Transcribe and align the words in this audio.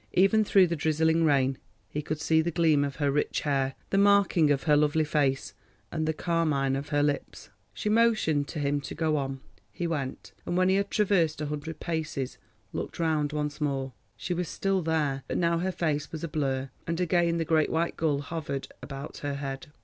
Even 0.13 0.43
through 0.43 0.65
the 0.65 0.75
drizzling 0.75 1.25
rain 1.25 1.59
he 1.87 2.01
could 2.01 2.19
see 2.19 2.41
the 2.41 2.49
gleam 2.49 2.83
of 2.83 2.95
her 2.95 3.11
rich 3.11 3.41
hair, 3.41 3.75
the 3.91 3.99
marking 3.99 4.49
of 4.49 4.63
her 4.63 4.75
lovely 4.75 5.03
face, 5.03 5.53
and 5.91 6.07
the 6.07 6.11
carmine 6.11 6.75
of 6.75 6.89
her 6.89 7.03
lips. 7.03 7.51
She 7.71 7.87
motioned 7.87 8.47
to 8.47 8.57
him 8.57 8.81
to 8.81 8.95
go 8.95 9.17
on. 9.17 9.41
He 9.71 9.85
went, 9.85 10.31
and 10.43 10.57
when 10.57 10.69
he 10.69 10.77
had 10.77 10.89
traversed 10.89 11.39
a 11.39 11.45
hundred 11.45 11.79
paces 11.79 12.39
looked 12.73 12.97
round 12.97 13.31
once 13.31 13.61
more. 13.61 13.93
She 14.17 14.33
was 14.33 14.47
still 14.47 14.81
there, 14.81 15.21
but 15.27 15.37
now 15.37 15.59
her 15.59 15.71
face 15.71 16.11
was 16.11 16.23
a 16.23 16.27
blur, 16.27 16.71
and 16.87 16.99
again 16.99 17.37
the 17.37 17.45
great 17.45 17.69
white 17.69 17.95
gull 17.95 18.21
hovered 18.21 18.69
about 18.81 19.17
her 19.19 19.35
head. 19.35 19.67